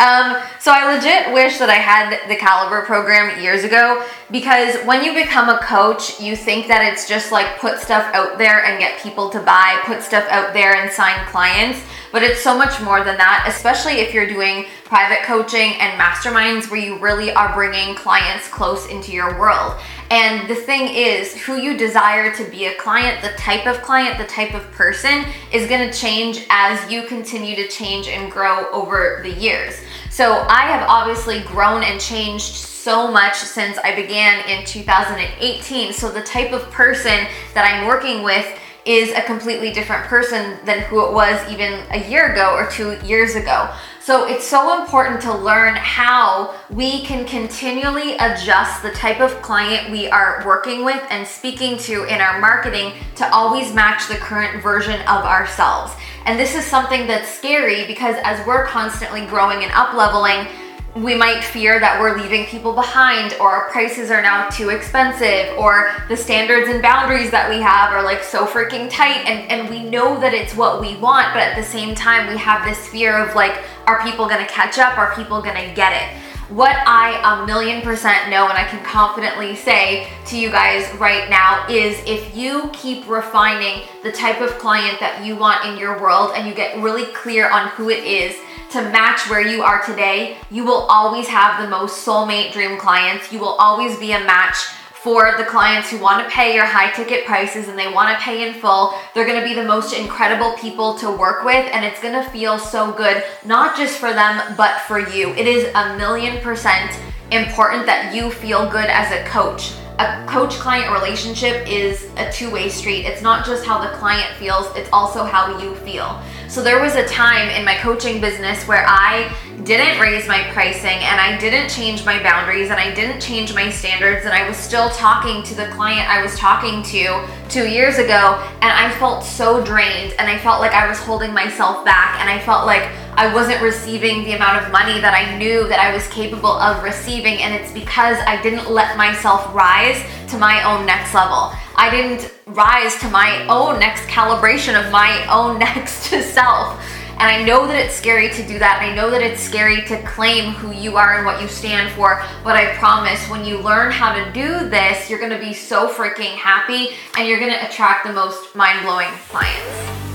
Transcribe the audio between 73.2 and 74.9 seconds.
like are people gonna catch